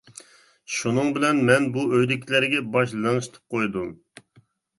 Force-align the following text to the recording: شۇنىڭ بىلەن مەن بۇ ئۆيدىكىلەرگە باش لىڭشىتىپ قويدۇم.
شۇنىڭ 0.75 1.11
بىلەن 1.17 1.41
مەن 1.49 1.67
بۇ 1.75 1.83
ئۆيدىكىلەرگە 1.99 2.63
باش 2.79 2.97
لىڭشىتىپ 3.05 3.55
قويدۇم. 3.57 3.95